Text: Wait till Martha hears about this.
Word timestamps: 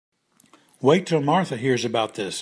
Wait 0.81 1.05
till 1.05 1.21
Martha 1.21 1.55
hears 1.55 1.85
about 1.85 2.15
this. 2.15 2.39